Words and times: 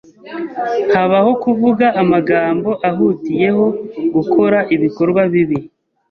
Habaho 0.93 1.31
kuvuga 1.43 1.85
amagambo 2.01 2.69
ahutiyeho, 2.89 3.65
gukora 4.15 4.57
ibikorwa 4.75 5.21
bibi 5.31 5.59